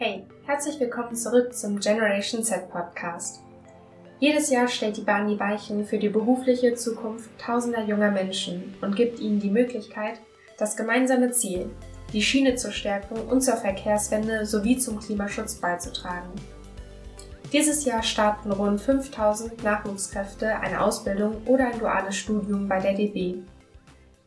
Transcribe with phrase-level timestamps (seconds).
[0.00, 3.40] Hey, herzlich willkommen zurück zum Generation Z Podcast.
[4.20, 8.94] Jedes Jahr stellt die Bahn die Weichen für die berufliche Zukunft tausender junger Menschen und
[8.94, 10.20] gibt ihnen die Möglichkeit,
[10.56, 11.68] das gemeinsame Ziel,
[12.12, 16.30] die Schiene zu stärken und zur Verkehrswende sowie zum Klimaschutz beizutragen.
[17.52, 23.42] Dieses Jahr starten rund 5000 Nachwuchskräfte eine Ausbildung oder ein duales Studium bei der DB.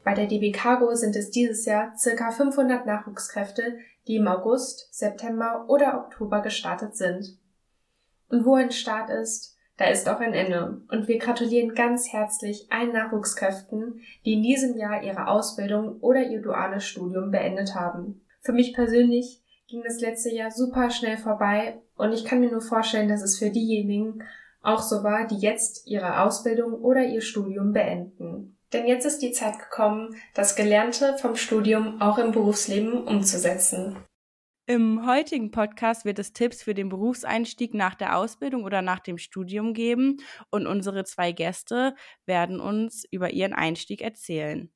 [0.03, 2.31] Bei der DB Cargo sind es dieses Jahr ca.
[2.31, 7.37] 500 Nachwuchskräfte, die im August, September oder Oktober gestartet sind.
[8.29, 10.81] Und wo ein Start ist, da ist auch ein Ende.
[10.89, 16.41] Und wir gratulieren ganz herzlich allen Nachwuchskräften, die in diesem Jahr ihre Ausbildung oder ihr
[16.41, 18.21] duales Studium beendet haben.
[18.41, 22.61] Für mich persönlich ging das letzte Jahr super schnell vorbei und ich kann mir nur
[22.61, 24.23] vorstellen, dass es für diejenigen
[24.61, 28.57] auch so war, die jetzt ihre Ausbildung oder ihr Studium beenden.
[28.73, 33.97] Denn jetzt ist die Zeit gekommen, das Gelernte vom Studium auch im Berufsleben umzusetzen.
[34.67, 39.17] Im heutigen Podcast wird es Tipps für den Berufseinstieg nach der Ausbildung oder nach dem
[39.17, 40.17] Studium geben
[40.49, 41.95] und unsere zwei Gäste
[42.25, 44.71] werden uns über ihren Einstieg erzählen.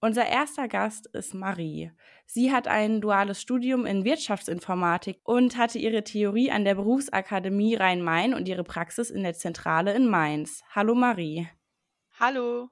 [0.00, 1.92] Unser erster Gast ist Marie.
[2.26, 8.34] Sie hat ein duales Studium in Wirtschaftsinformatik und hatte ihre Theorie an der Berufsakademie Rhein-Main
[8.34, 10.62] und ihre Praxis in der Zentrale in Mainz.
[10.74, 11.48] Hallo Marie.
[12.18, 12.68] Hallo.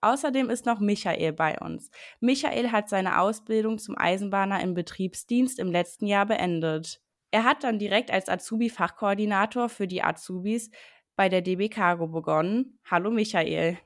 [0.00, 1.90] Außerdem ist noch Michael bei uns.
[2.20, 7.02] Michael hat seine Ausbildung zum Eisenbahner im Betriebsdienst im letzten Jahr beendet.
[7.30, 10.70] Er hat dann direkt als Azubi-Fachkoordinator für die Azubis
[11.16, 12.78] bei der DB Cargo begonnen.
[12.90, 13.78] Hallo Michael.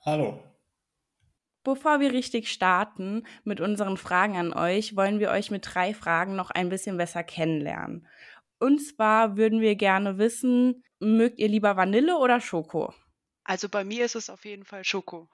[0.00, 0.40] Hallo.
[1.64, 6.36] Bevor wir richtig starten mit unseren Fragen an euch, wollen wir euch mit drei Fragen
[6.36, 8.06] noch ein bisschen besser kennenlernen.
[8.60, 12.94] Und zwar würden wir gerne wissen, mögt ihr lieber Vanille oder Schoko?
[13.42, 15.28] Also bei mir ist es auf jeden Fall Schoko.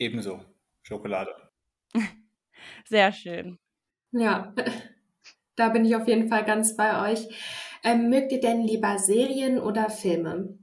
[0.00, 0.40] Ebenso.
[0.82, 1.30] Schokolade.
[2.88, 3.58] Sehr schön.
[4.12, 4.54] Ja,
[5.56, 7.28] da bin ich auf jeden Fall ganz bei euch.
[7.84, 10.58] Ähm, mögt ihr denn lieber Serien oder Filme?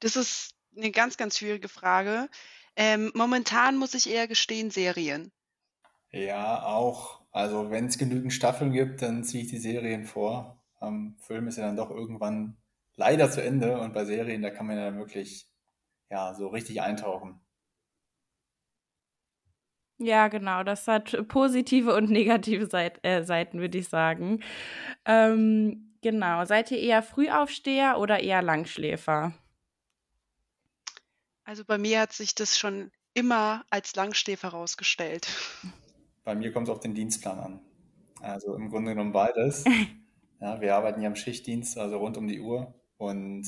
[0.00, 2.28] Das ist eine ganz, ganz schwierige Frage.
[2.74, 5.30] Ähm, momentan muss ich eher gestehen, Serien.
[6.10, 7.22] Ja, auch.
[7.30, 10.60] Also wenn es genügend Staffeln gibt, dann ziehe ich die Serien vor.
[10.80, 12.56] Ähm, Film ist ja dann doch irgendwann
[12.96, 15.46] leider zu Ende und bei Serien, da kann man ja dann wirklich
[16.10, 17.40] ja, so richtig eintauchen.
[20.02, 20.64] Ja, genau.
[20.64, 24.42] Das hat positive und negative Seit äh, Seiten, würde ich sagen.
[25.04, 26.44] Ähm, genau.
[26.44, 29.32] Seid ihr eher Frühaufsteher oder eher Langschläfer?
[31.44, 35.28] Also bei mir hat sich das schon immer als Langschläfer herausgestellt.
[36.24, 37.60] Bei mir kommt es auf den Dienstplan an.
[38.20, 39.64] Also im Grunde genommen beides.
[40.40, 42.74] Ja, wir arbeiten ja im Schichtdienst, also rund um die Uhr.
[42.96, 43.46] Und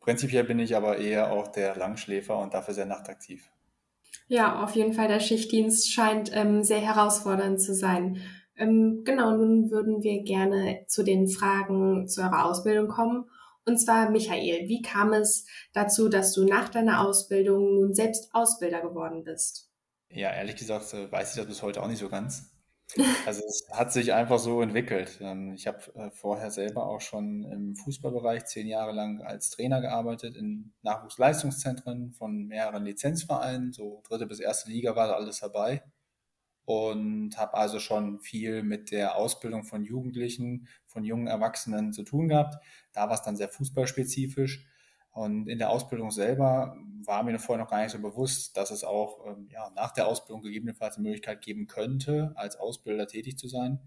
[0.00, 3.48] prinzipiell bin ich aber eher auch der Langschläfer und dafür sehr nachtaktiv.
[4.28, 5.08] Ja, auf jeden Fall.
[5.08, 8.20] Der Schichtdienst scheint ähm, sehr herausfordernd zu sein.
[8.56, 13.26] Ähm, genau, nun würden wir gerne zu den Fragen zu eurer Ausbildung kommen.
[13.64, 18.80] Und zwar, Michael, wie kam es dazu, dass du nach deiner Ausbildung nun selbst Ausbilder
[18.80, 19.70] geworden bist?
[20.08, 22.55] Ja, ehrlich gesagt äh, weiß ich das bis heute auch nicht so ganz.
[23.26, 25.18] Also es hat sich einfach so entwickelt.
[25.20, 29.80] Ähm, ich habe äh, vorher selber auch schon im Fußballbereich zehn Jahre lang als Trainer
[29.80, 33.72] gearbeitet in Nachwuchsleistungszentren von mehreren Lizenzvereinen.
[33.72, 35.82] So dritte bis erste Liga war da alles dabei.
[36.64, 42.28] Und habe also schon viel mit der Ausbildung von Jugendlichen, von jungen Erwachsenen zu tun
[42.28, 42.56] gehabt.
[42.92, 44.66] Da war es dann sehr fußballspezifisch.
[45.16, 48.84] Und in der Ausbildung selber war mir vorher noch gar nicht so bewusst, dass es
[48.84, 53.48] auch ähm, ja, nach der Ausbildung gegebenenfalls eine Möglichkeit geben könnte, als Ausbilder tätig zu
[53.48, 53.80] sein.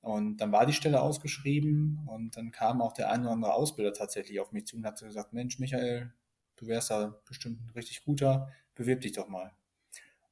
[0.00, 3.92] Und dann war die Stelle ausgeschrieben und dann kam auch der ein oder andere Ausbilder
[3.92, 6.14] tatsächlich auf mich zu und hat gesagt, Mensch, Michael,
[6.56, 9.52] du wärst da bestimmt ein richtig guter, bewirb dich doch mal.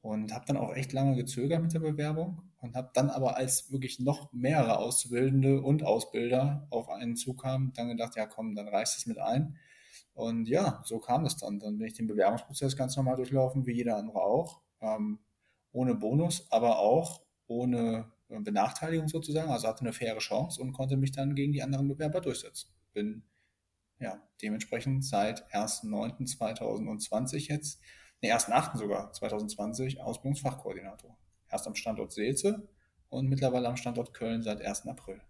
[0.00, 3.71] Und habe dann auch echt lange gezögert mit der Bewerbung und habe dann aber, als
[3.71, 8.97] wirklich noch mehrere Auszubildende und Ausbilder auf einen zukamen, dann gedacht, ja komm, dann reißt
[8.97, 9.59] es mit ein
[10.20, 11.58] und ja, so kam es dann.
[11.58, 14.60] Dann bin ich den Bewerbungsprozess ganz normal durchlaufen, wie jeder andere auch.
[14.82, 15.19] Ähm,
[15.72, 19.50] ohne Bonus, aber auch ohne äh, Benachteiligung sozusagen.
[19.50, 22.69] Also hatte eine faire Chance und konnte mich dann gegen die anderen Bewerber durchsetzen.
[22.93, 23.22] Bin
[23.99, 27.81] ja dementsprechend seit 1.9.2020 jetzt,
[28.20, 28.76] ne, 1.8.
[28.76, 31.16] sogar 2020 Ausbildungsfachkoordinator.
[31.50, 32.69] Erst am Standort Seelze
[33.08, 34.87] und mittlerweile am Standort Köln seit 1.
[34.87, 35.23] April.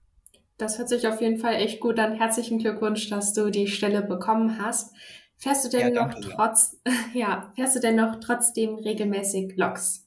[0.60, 2.16] Das hört sich auf jeden Fall echt gut an.
[2.16, 4.94] Herzlichen Glückwunsch, dass du die Stelle bekommen hast.
[5.38, 6.76] Fährst du denn ja, noch trotz,
[7.14, 10.06] ja, fährst du denn noch trotzdem regelmäßig Loks?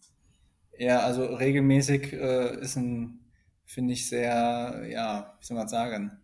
[0.77, 3.25] Ja, also regelmäßig äh, ist ein,
[3.65, 6.19] finde ich, sehr, ja, wie soll man sagen,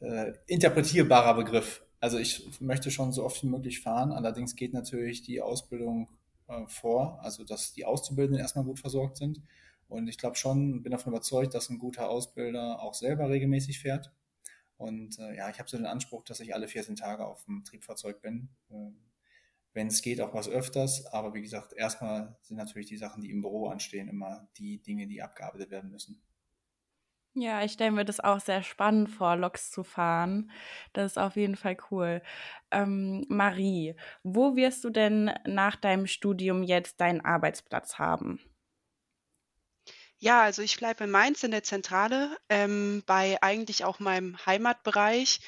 [0.00, 1.84] äh, interpretierbarer Begriff.
[2.00, 6.08] Also ich möchte schon so oft wie möglich fahren, allerdings geht natürlich die Ausbildung
[6.48, 9.40] äh, vor, also dass die Auszubildenden erstmal gut versorgt sind
[9.88, 14.12] Und ich glaube schon, bin davon überzeugt, dass ein guter Ausbilder auch selber regelmäßig fährt.
[14.76, 17.64] Und äh, ja, ich habe so den Anspruch, dass ich alle 14 Tage auf dem
[17.64, 18.50] Triebfahrzeug bin.
[18.70, 18.90] Äh,
[19.72, 21.06] Wenn es geht, auch was öfters.
[21.06, 25.06] Aber wie gesagt, erstmal sind natürlich die Sachen, die im Büro anstehen, immer die Dinge,
[25.06, 26.22] die abgearbeitet werden müssen.
[27.36, 30.50] Ja, ich stelle mir das auch sehr spannend vor, Loks zu fahren.
[30.92, 32.22] Das ist auf jeden Fall cool.
[32.70, 38.38] Ähm, Marie, wo wirst du denn nach deinem Studium jetzt deinen Arbeitsplatz haben?
[40.24, 45.40] Ja, also ich bleibe in Mainz in der Zentrale, ähm, bei eigentlich auch meinem Heimatbereich.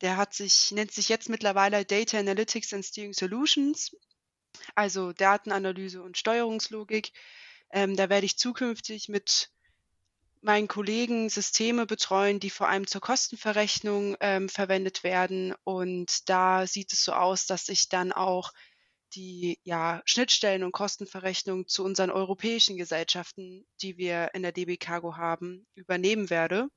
[0.00, 3.94] Der hat sich, nennt sich jetzt mittlerweile Data Analytics and Steering Solutions,
[4.74, 7.12] also Datenanalyse und Steuerungslogik.
[7.70, 9.50] Ähm, da werde ich zukünftig mit
[10.40, 15.54] meinen Kollegen Systeme betreuen, die vor allem zur Kostenverrechnung ähm, verwendet werden.
[15.62, 18.52] Und da sieht es so aus, dass ich dann auch
[19.14, 25.16] die ja, Schnittstellen und Kostenverrechnung zu unseren europäischen Gesellschaften, die wir in der DB Cargo
[25.16, 26.68] haben, übernehmen werde.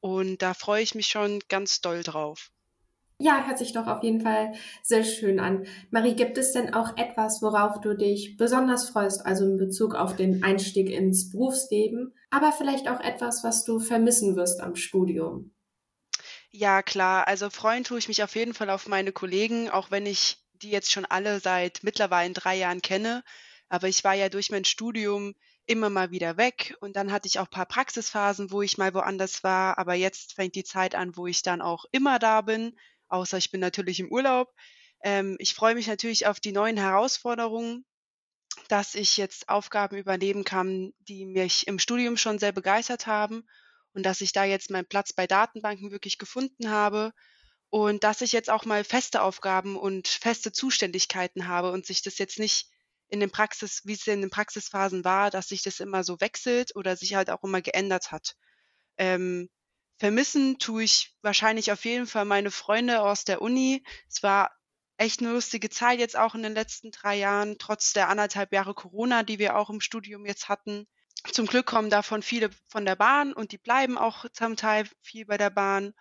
[0.00, 2.50] Und da freue ich mich schon ganz doll drauf.
[3.20, 4.52] Ja, hört sich doch auf jeden Fall
[4.84, 5.66] sehr schön an.
[5.90, 10.14] Marie, gibt es denn auch etwas, worauf du dich besonders freust, also in Bezug auf
[10.14, 15.52] den Einstieg ins Berufsleben, aber vielleicht auch etwas, was du vermissen wirst am Studium?
[16.50, 17.26] Ja, klar.
[17.26, 20.70] Also freuen tue ich mich auf jeden Fall auf meine Kollegen, auch wenn ich die
[20.70, 23.24] jetzt schon alle seit mittlerweile drei Jahren kenne.
[23.68, 25.34] Aber ich war ja durch mein Studium
[25.66, 29.44] immer mal wieder weg und dann hatte ich auch paar Praxisphasen, wo ich mal woanders
[29.44, 29.78] war.
[29.78, 32.74] Aber jetzt fängt die Zeit an, wo ich dann auch immer da bin
[33.08, 34.54] außer ich bin natürlich im Urlaub.
[35.02, 37.84] Ähm, ich freue mich natürlich auf die neuen Herausforderungen,
[38.68, 43.44] dass ich jetzt Aufgaben übernehmen kann, die mich im Studium schon sehr begeistert haben
[43.94, 47.12] und dass ich da jetzt meinen Platz bei Datenbanken wirklich gefunden habe
[47.70, 52.18] und dass ich jetzt auch mal feste Aufgaben und feste Zuständigkeiten habe und sich das
[52.18, 52.68] jetzt nicht
[53.08, 56.76] in den Praxis, wie es in den Praxisphasen war, dass sich das immer so wechselt
[56.76, 58.36] oder sich halt auch immer geändert hat.
[58.96, 59.48] Ähm,
[59.98, 63.82] Vermissen tue ich wahrscheinlich auf jeden Fall meine Freunde aus der Uni.
[64.08, 64.52] Es war
[64.96, 68.74] echt eine lustige Zeit jetzt auch in den letzten drei Jahren, trotz der anderthalb Jahre
[68.74, 70.86] Corona, die wir auch im Studium jetzt hatten.
[71.32, 75.26] Zum Glück kommen davon viele von der Bahn und die bleiben auch zum Teil viel
[75.26, 75.94] bei der Bahn.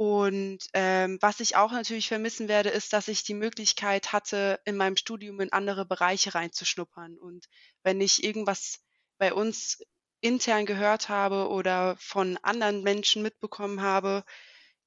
[0.00, 4.78] Und ähm, was ich auch natürlich vermissen werde, ist, dass ich die Möglichkeit hatte, in
[4.78, 7.18] meinem Studium in andere Bereiche reinzuschnuppern.
[7.18, 7.44] Und
[7.82, 8.80] wenn ich irgendwas
[9.18, 9.78] bei uns
[10.22, 14.24] intern gehört habe oder von anderen Menschen mitbekommen habe,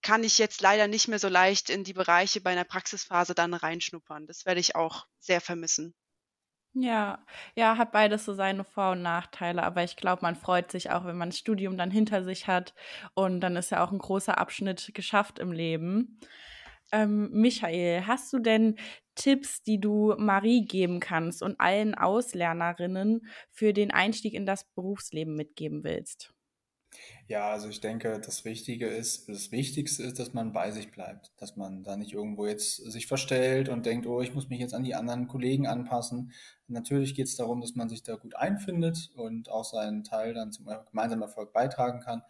[0.02, 3.54] kann ich jetzt leider nicht mehr so leicht in die Bereiche bei einer Praxisphase dann
[3.54, 4.26] reinschnuppern.
[4.26, 5.94] Das werde ich auch sehr vermissen.
[6.76, 7.20] Ja,
[7.56, 11.06] ja, hat beides so seine Vor- und Nachteile, aber ich glaube, man freut sich auch,
[11.06, 12.74] wenn man das Studium dann hinter sich hat
[13.14, 16.20] und dann ist ja auch ein großer Abschnitt geschafft im Leben.
[16.92, 18.78] Ähm, Michael, hast du denn
[19.16, 25.36] Tipps, die du Marie geben kannst und allen Auslernerinnen für den Einstieg in das Berufsleben
[25.36, 26.34] mitgeben willst?
[27.28, 31.32] Ja, also ich denke, das Wichtige ist, das Wichtigste ist, dass man bei sich bleibt,
[31.38, 34.74] dass man da nicht irgendwo jetzt sich verstellt und denkt, oh, ich muss mich jetzt
[34.74, 36.34] an die anderen Kollegen anpassen.
[36.68, 40.52] Natürlich geht es darum, dass man sich da gut einfindet und auch seinen Teil dann
[40.52, 42.24] zum gemeinsamen Erfolg beitragen kann.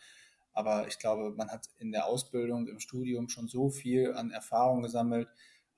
[0.54, 4.84] Aber ich glaube, man hat in der Ausbildung, im Studium schon so viel an Erfahrung
[4.84, 5.28] gesammelt.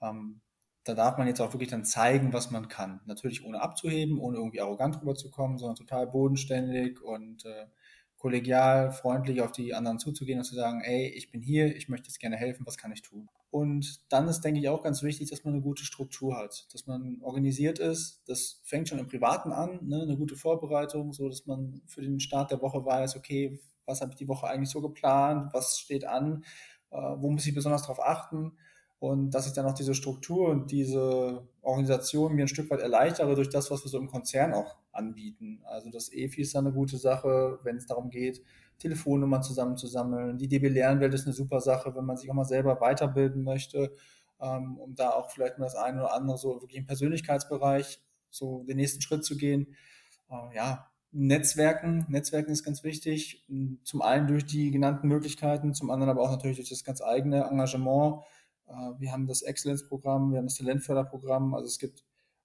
[0.01, 0.41] Ähm,
[0.83, 3.01] da darf man jetzt auch wirklich dann zeigen, was man kann.
[3.05, 7.65] Natürlich ohne abzuheben, ohne irgendwie arrogant rüberzukommen, sondern total bodenständig und äh,
[8.18, 12.07] kollegial, freundlich auf die anderen zuzugehen und zu sagen, ey, ich bin hier, ich möchte
[12.07, 13.30] jetzt gerne helfen, was kann ich tun?
[13.52, 16.88] Und dann ist, denke ich, auch ganz wichtig, dass man eine gute Struktur hat, dass
[16.88, 18.22] man organisiert ist.
[18.28, 20.02] Das fängt schon im Privaten an, ne?
[20.02, 24.12] eine gute Vorbereitung, so dass man für den Start der Woche weiß, okay, was habe
[24.12, 26.44] ich die Woche eigentlich so geplant, was steht an,
[26.92, 28.57] äh, wo muss ich besonders darauf achten
[28.99, 33.35] und dass ich dann auch diese Struktur und diese Organisation mir ein Stück weit erleichtere
[33.35, 35.61] durch das, was wir so im Konzern auch anbieten.
[35.66, 38.42] Also das EFI ist dann eine gute Sache, wenn es darum geht,
[38.80, 40.37] Telefonnummern zusammenzusammeln.
[40.37, 43.94] Die DB Lernwelt ist eine super Sache, wenn man sich auch mal selber weiterbilden möchte,
[44.40, 48.64] ähm, um da auch vielleicht mal das eine oder andere so wirklich im Persönlichkeitsbereich so
[48.64, 49.75] den nächsten Schritt zu gehen.
[50.30, 52.06] Äh, ja, Netzwerken.
[52.09, 53.45] Netzwerken ist ganz wichtig.
[53.83, 57.45] Zum einen durch die genannten Möglichkeiten, zum anderen aber auch natürlich durch das ganz eigene
[57.45, 58.23] Engagement.
[58.68, 61.54] Äh, wir haben das Excellence-Programm, wir haben das Talentförderprogramm.
[61.54, 62.04] Also es gibt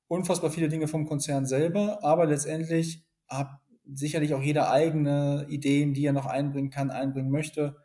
[0.08, 3.48] unfassbar viele Dinge vom Konzern selber, aber letztendlich hat
[3.92, 7.76] sicherlich auch jeder eigene Ideen, die er noch einbringen kann, einbringen möchte.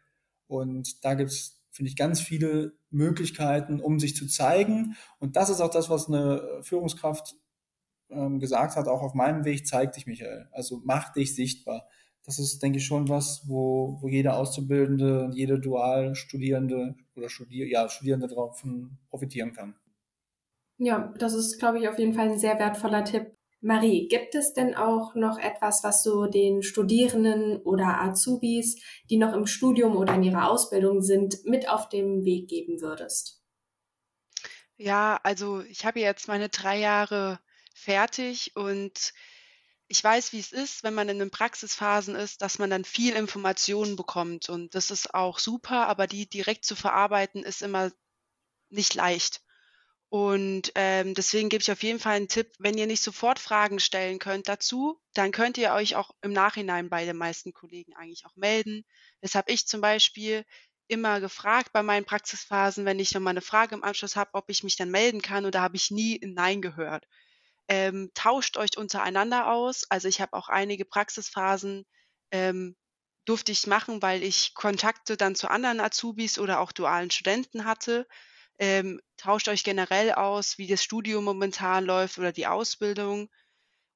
[0.47, 4.95] Und da gibt es, finde ich, ganz viele Möglichkeiten, um sich zu zeigen.
[5.19, 7.35] Und das ist auch das, was eine Führungskraft
[8.09, 10.47] ähm, gesagt hat, auch auf meinem Weg, zeig dich, Michael.
[10.51, 11.87] Also mach dich sichtbar.
[12.23, 17.87] Das ist, denke ich, schon was, wo, wo jeder Auszubildende, jede Dualstudierende oder Studier, ja,
[17.89, 19.75] Studierende davon profitieren kann.
[20.77, 23.31] Ja, das ist, glaube ich, auf jeden Fall ein sehr wertvoller Tipp.
[23.61, 28.79] Marie, gibt es denn auch noch etwas, was du den Studierenden oder Azubis,
[29.09, 33.41] die noch im Studium oder in ihrer Ausbildung sind, mit auf den Weg geben würdest?
[34.77, 37.39] Ja, also ich habe jetzt meine drei Jahre
[37.73, 39.13] fertig und
[39.87, 43.15] ich weiß, wie es ist, wenn man in den Praxisphasen ist, dass man dann viel
[43.15, 47.91] Informationen bekommt und das ist auch super, aber die direkt zu verarbeiten ist immer
[48.69, 49.41] nicht leicht.
[50.09, 53.79] Und ähm, deswegen gebe ich auf jeden Fall einen Tipp, wenn ihr nicht sofort Fragen
[53.79, 58.25] stellen könnt dazu, dann könnt ihr euch auch im Nachhinein bei den meisten Kollegen eigentlich
[58.25, 58.85] auch melden.
[59.21, 60.45] Das habe ich zum Beispiel
[60.87, 64.63] immer gefragt bei meinen Praxisphasen, wenn ich nochmal eine Frage im Anschluss habe, ob ich
[64.63, 67.05] mich dann melden kann und da habe ich nie ein Nein gehört.
[67.67, 69.85] Ähm, tauscht euch untereinander aus.
[69.89, 71.85] Also ich habe auch einige Praxisphasen
[72.31, 72.75] ähm,
[73.25, 78.05] durfte ich machen, weil ich Kontakte dann zu anderen Azubis oder auch dualen Studenten hatte
[78.57, 83.29] ähm, tauscht euch generell aus, wie das Studium momentan läuft oder die Ausbildung.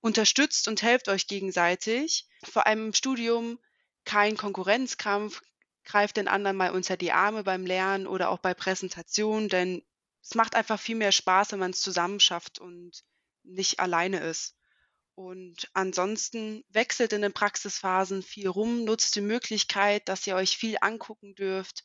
[0.01, 2.27] Unterstützt und helft euch gegenseitig.
[2.43, 3.59] Vor allem im Studium
[4.05, 5.41] kein Konkurrenzkampf.
[5.85, 9.83] Greift den anderen mal unter die Arme beim Lernen oder auch bei Präsentationen, denn
[10.21, 13.03] es macht einfach viel mehr Spaß, wenn man es zusammen schafft und
[13.43, 14.55] nicht alleine ist.
[15.15, 20.77] Und ansonsten wechselt in den Praxisphasen viel rum, nutzt die Möglichkeit, dass ihr euch viel
[20.79, 21.84] angucken dürft,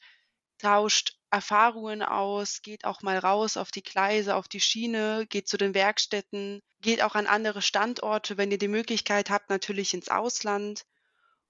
[0.59, 5.57] tauscht Erfahrungen aus, geht auch mal raus auf die Gleise, auf die Schiene, geht zu
[5.57, 10.85] den Werkstätten, geht auch an andere Standorte, wenn ihr die Möglichkeit habt, natürlich ins Ausland.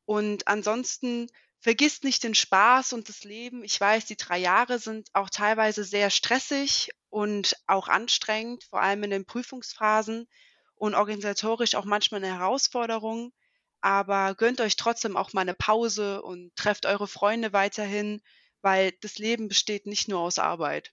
[0.07, 1.29] Und ansonsten
[1.61, 3.63] vergisst nicht den Spaß und das Leben.
[3.63, 9.05] Ich weiß, die drei Jahre sind auch teilweise sehr stressig und auch anstrengend, vor allem
[9.05, 10.29] in den Prüfungsphasen
[10.75, 13.33] und organisatorisch auch manchmal eine Herausforderung.
[13.81, 18.21] Aber gönnt euch trotzdem auch mal eine Pause und trefft eure Freunde weiterhin
[18.65, 20.93] weil das Leben besteht nicht nur aus Arbeit.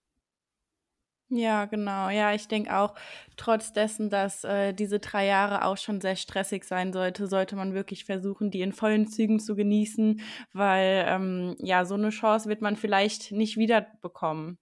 [1.34, 2.10] Ja, genau.
[2.10, 2.94] Ja, ich denke auch,
[3.38, 7.74] trotz dessen, dass äh, diese drei Jahre auch schon sehr stressig sein sollte, sollte man
[7.74, 10.20] wirklich versuchen, die in vollen Zügen zu genießen,
[10.52, 14.60] weil ähm, ja, so eine Chance wird man vielleicht nicht wieder bekommen.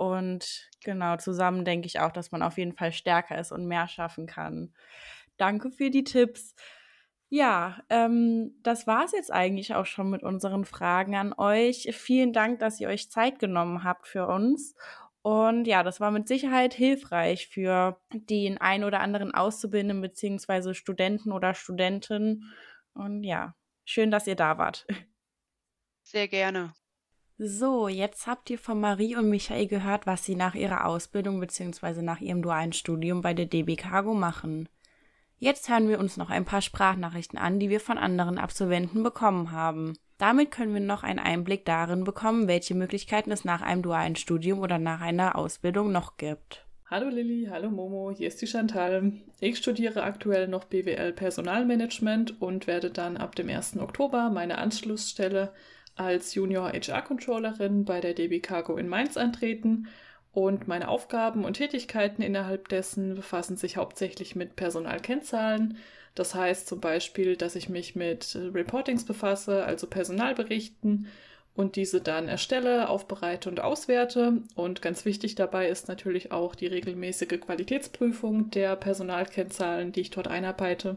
[0.00, 3.86] Und genau, zusammen denke ich auch, dass man auf jeden Fall stärker ist und mehr
[3.86, 4.72] schaffen kann.
[5.36, 6.54] Danke für die Tipps.
[7.28, 11.94] Ja, ähm, das war's jetzt eigentlich auch schon mit unseren Fragen an euch.
[11.94, 14.74] Vielen Dank, dass ihr euch Zeit genommen habt für uns.
[15.20, 21.30] Und ja, das war mit Sicherheit hilfreich für den ein oder anderen Auszubildenden beziehungsweise Studenten
[21.30, 22.50] oder Studenten.
[22.94, 23.54] Und ja,
[23.84, 24.86] schön, dass ihr da wart.
[26.04, 26.72] Sehr gerne.
[27.42, 32.02] So, jetzt habt ihr von Marie und Michael gehört, was sie nach ihrer Ausbildung beziehungsweise
[32.02, 34.68] nach ihrem dualen Studium bei der DB Cargo machen.
[35.38, 39.52] Jetzt hören wir uns noch ein paar Sprachnachrichten an, die wir von anderen Absolventen bekommen
[39.52, 39.94] haben.
[40.18, 44.58] Damit können wir noch einen Einblick darin bekommen, welche Möglichkeiten es nach einem dualen Studium
[44.58, 46.66] oder nach einer Ausbildung noch gibt.
[46.90, 49.12] Hallo Lilly, hallo Momo, hier ist die Chantal.
[49.38, 53.78] Ich studiere aktuell noch BWL Personalmanagement und werde dann ab dem 1.
[53.78, 55.54] Oktober meine Anschlussstelle
[56.00, 59.86] als Junior HR Controllerin bei der DB Cargo in Mainz antreten
[60.32, 65.76] und meine Aufgaben und Tätigkeiten innerhalb dessen befassen sich hauptsächlich mit Personalkennzahlen.
[66.14, 71.08] Das heißt zum Beispiel, dass ich mich mit Reportings befasse, also Personalberichten
[71.54, 74.42] und diese dann erstelle, aufbereite und auswerte.
[74.54, 80.28] Und ganz wichtig dabei ist natürlich auch die regelmäßige Qualitätsprüfung der Personalkennzahlen, die ich dort
[80.28, 80.96] einarbeite.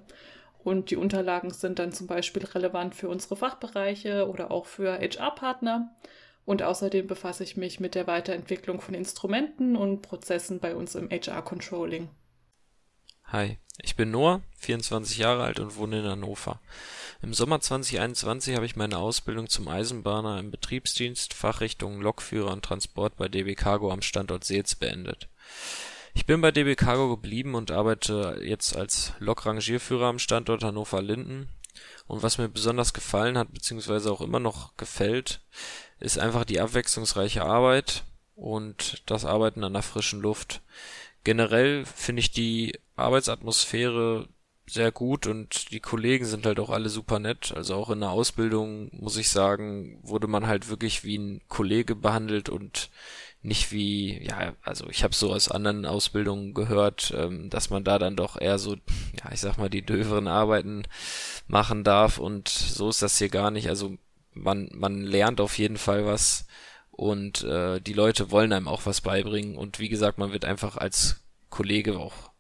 [0.63, 5.93] Und die Unterlagen sind dann zum Beispiel relevant für unsere Fachbereiche oder auch für HR-Partner.
[6.46, 11.10] Und außerdem befasse ich mich mit der Weiterentwicklung von Instrumenten und Prozessen bei uns im
[11.10, 12.10] HR-Controlling.
[13.25, 16.60] Hi, ich bin Noah, 24 Jahre alt und wohne in Hannover.
[17.22, 23.15] Im Sommer 2021 habe ich meine Ausbildung zum Eisenbahner im Betriebsdienst, Fachrichtung Lokführer und Transport
[23.15, 25.29] bei DB Cargo am Standort Seetz beendet.
[26.15, 31.50] Ich bin bei DB Cargo geblieben und arbeite jetzt als Lokrangierführer am Standort Hannover-Linden.
[32.05, 35.41] Und was mir besonders gefallen hat, beziehungsweise auch immer noch gefällt,
[36.00, 38.03] ist einfach die abwechslungsreiche Arbeit
[38.36, 40.62] und das Arbeiten an der frischen Luft.
[41.24, 44.27] Generell finde ich die Arbeitsatmosphäre
[44.65, 47.53] sehr gut und die Kollegen sind halt auch alle super nett.
[47.55, 51.96] Also auch in der Ausbildung, muss ich sagen, wurde man halt wirklich wie ein Kollege
[51.96, 52.89] behandelt und
[53.44, 58.00] nicht wie, ja, also ich habe so aus anderen Ausbildungen gehört, ähm, dass man da
[58.00, 60.84] dann doch eher so, ja, ich sag mal, die döveren Arbeiten
[61.48, 63.68] machen darf und so ist das hier gar nicht.
[63.68, 63.98] Also
[64.32, 66.48] man, man lernt auf jeden Fall was
[66.90, 70.78] und äh, die Leute wollen einem auch was beibringen und wie gesagt, man wird einfach
[70.78, 72.32] als Kollege auch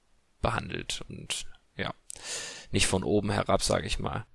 [0.41, 1.45] behandelt und
[1.75, 1.93] ja,
[2.71, 4.25] nicht von oben herab, sage ich mal.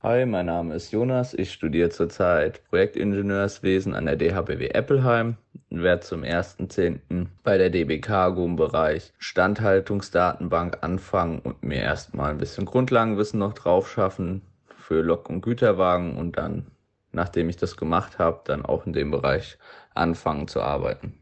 [0.00, 1.34] Hi, mein Name ist Jonas.
[1.34, 5.38] Ich studiere zurzeit Projektingenieurswesen an der DHBW Eppelheim
[5.70, 7.26] und werde zum 1.10.
[7.42, 13.54] bei der DB Cargo im Bereich Standhaltungsdatenbank anfangen und mir erstmal ein bisschen Grundlagenwissen noch
[13.54, 14.42] drauf schaffen
[14.76, 16.68] für Lok- und Güterwagen und dann,
[17.10, 19.58] nachdem ich das gemacht habe, dann auch in dem Bereich
[19.94, 21.18] anfangen zu arbeiten.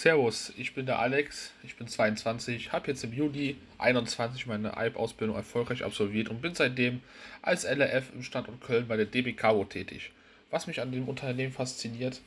[0.00, 5.36] Servus, ich bin der Alex, ich bin 22, habe jetzt im Juli 21 meine ALP-Ausbildung
[5.36, 7.02] erfolgreich absolviert und bin seitdem
[7.42, 10.10] als LRF im Standort Köln bei der DB Cargo tätig.
[10.50, 12.22] Was mich an dem Unternehmen fasziniert,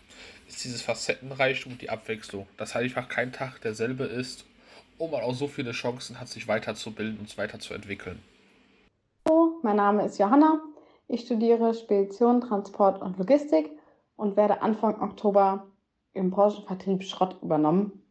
[0.47, 4.45] ist dieses Facettenreichtum und die Abwechslung, dass halt einfach kein Tag derselbe ist
[4.99, 8.19] und man auch so viele Chancen hat, sich weiterzubilden und weiterzuentwickeln.
[9.27, 10.61] Hallo, mein Name ist Johanna.
[11.07, 13.71] Ich studiere Spedition, Transport und Logistik
[14.15, 15.65] und werde Anfang Oktober
[16.13, 18.03] im Branchenvertrieb Schrott übernommen.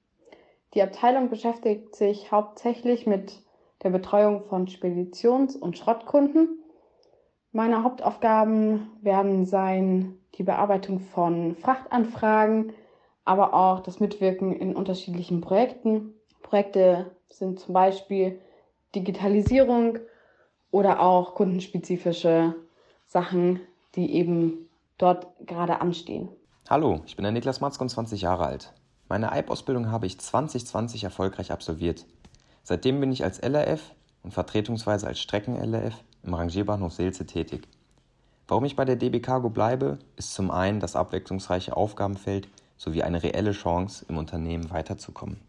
[0.74, 3.42] Die Abteilung beschäftigt sich hauptsächlich mit
[3.82, 6.62] der Betreuung von Speditions- und Schrottkunden.
[7.52, 12.72] Meine Hauptaufgaben werden sein die Bearbeitung von Frachtanfragen,
[13.24, 16.14] aber auch das Mitwirken in unterschiedlichen Projekten.
[16.42, 18.40] Projekte sind zum Beispiel
[18.94, 19.98] Digitalisierung
[20.70, 22.54] oder auch kundenspezifische
[23.06, 23.60] Sachen,
[23.94, 26.30] die eben dort gerade anstehen.
[26.70, 28.72] Hallo, ich bin der Niklas Matzke und 20 Jahre alt.
[29.08, 32.06] Meine EIB-Ausbildung habe ich 2020 erfolgreich absolviert.
[32.62, 33.80] Seitdem bin ich als LRF
[34.22, 37.66] und vertretungsweise als Strecken-LRF im Rangierbahnhof Seelze tätig.
[38.46, 43.22] Warum ich bei der DB Cargo bleibe, ist zum einen das abwechslungsreiche Aufgabenfeld sowie eine
[43.22, 45.40] reelle Chance, im Unternehmen weiterzukommen.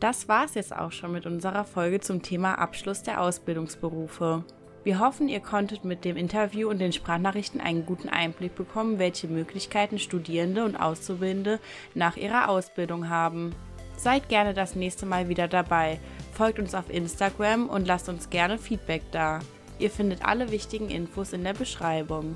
[0.00, 4.44] Das war's jetzt auch schon mit unserer Folge zum Thema Abschluss der Ausbildungsberufe.
[4.84, 9.28] Wir hoffen, ihr konntet mit dem Interview und den Sprachnachrichten einen guten Einblick bekommen, welche
[9.28, 11.58] Möglichkeiten Studierende und Auszubildende
[11.94, 13.54] nach ihrer Ausbildung haben.
[13.96, 15.98] Seid gerne das nächste Mal wieder dabei.
[16.32, 19.40] Folgt uns auf Instagram und lasst uns gerne Feedback da.
[19.78, 22.34] Ihr findet alle wichtigen Infos in der Beschreibung.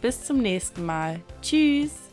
[0.00, 1.20] Bis zum nächsten Mal.
[1.42, 2.09] Tschüss!